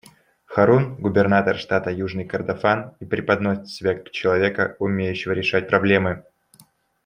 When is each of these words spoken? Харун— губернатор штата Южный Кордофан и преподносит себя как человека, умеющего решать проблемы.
Харун— 0.45 0.85
губернатор 1.05 1.55
штата 1.57 1.91
Южный 1.91 2.25
Кордофан 2.27 2.95
и 2.99 3.05
преподносит 3.05 3.67
себя 3.67 3.93
как 3.93 4.09
человека, 4.09 4.75
умеющего 4.79 5.33
решать 5.33 5.67
проблемы. 5.69 6.23